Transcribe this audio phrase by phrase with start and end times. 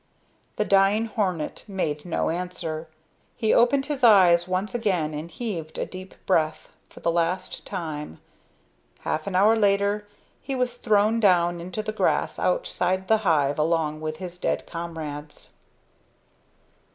[0.55, 2.87] The dying hornet made no answer.
[3.35, 8.19] He opened his eyes once again and heaved a deep breath for the last time.
[9.01, 10.07] Half an hour later
[10.41, 15.51] he was thrown down into the grass outside the hive along with his dead comrades.